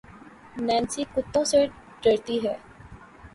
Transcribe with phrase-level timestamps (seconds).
[0.65, 1.59] Nancy کتّوں سے
[2.03, 2.55] درتی ہے